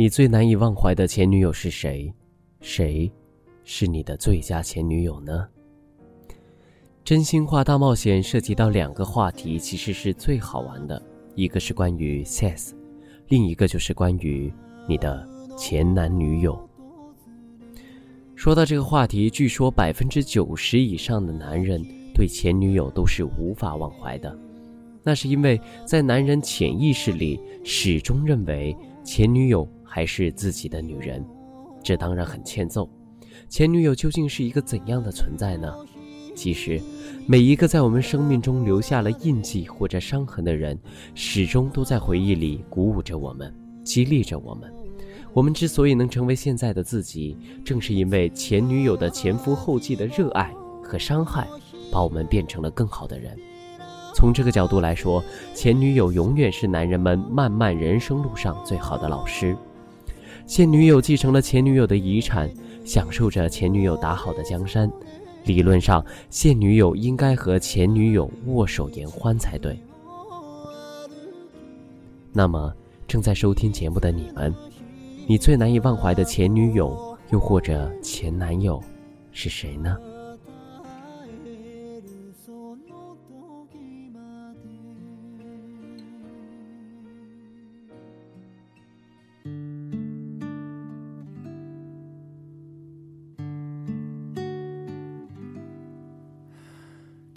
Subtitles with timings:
[0.00, 2.10] 你最难以忘怀的前女友是谁？
[2.62, 3.12] 谁
[3.64, 5.46] 是你的最佳前女友呢？
[7.04, 11.02] 真心话大冒险涉及到两个话题，其实是最好玩的，
[11.34, 12.70] 一个是关于 sex，
[13.28, 14.50] 另一个就是关于
[14.88, 16.58] 你的前男女友。
[18.34, 24.34] 说到这个话题，据说百分之九十以上的男人对前女友都是无法忘怀的，
[25.02, 31.26] 那是因为在男人潜意识里始终认为前女友还是自己的女人，
[31.82, 32.88] 这当然很欠揍。
[33.48, 35.74] 前女友究竟是一个怎样的存在呢？
[36.36, 36.80] 其实，
[37.26, 40.78] 每一个在我们生命中留下了印记或者伤痕的人，
[41.16, 44.72] 始终都在回忆里鼓舞着我们，激励着我们。
[45.32, 51.48] 我们之所以能成为现在的自己，正是因为前女友的前赴后继的热爱和伤害，
[51.90, 53.36] 把我们变成了更好的人。
[54.14, 55.22] 从这个角度来说，
[55.52, 59.56] 前女友永远是男人们漫漫人生路上最好的老师。
[60.50, 62.50] 现女友继承了前女友的遗产，
[62.84, 64.90] 享受着前女友打好的江山。
[65.44, 69.78] 理论上，现女友应该和前女友握手言欢才对。
[72.32, 72.74] 那么，
[73.06, 74.52] 正在收听节目的你们，
[75.28, 78.82] 你最难以忘怀的前女友，又或者前男友，
[79.30, 79.96] 是谁呢？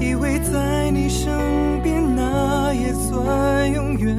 [0.00, 4.16] 以为在你身边那也算永远。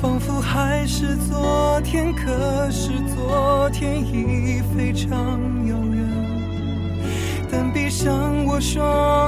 [0.00, 6.02] 仿佛还是昨天，可是昨天已非常遥远。
[7.50, 9.21] 但闭上我双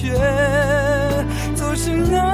[0.00, 0.08] 却
[1.54, 2.29] 总是那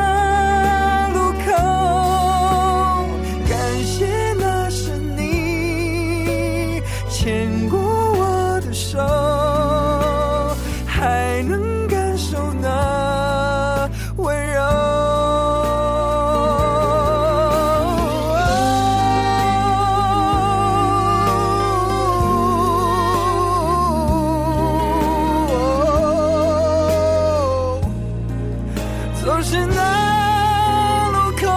[29.27, 31.49] 总是那路口，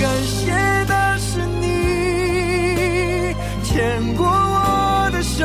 [0.00, 0.50] 感谢
[0.86, 5.44] 的是你牵过我的手，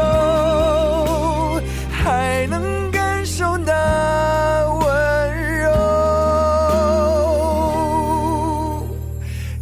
[1.91, 3.73] 还能感受那
[4.79, 4.87] 温
[5.59, 5.67] 柔。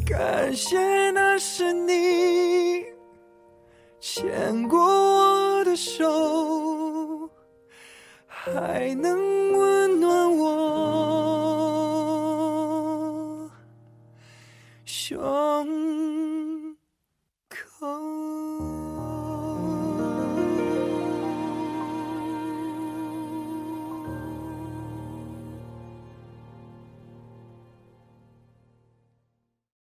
[0.06, 2.86] 感谢那是你
[4.00, 6.08] 牵过我的手。
[8.28, 9.49] 还能